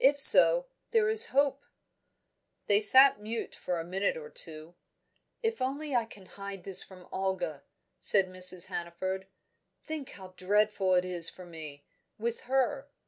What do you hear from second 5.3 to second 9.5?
"If only I can hide this from Olga," said Mrs. Hannaford.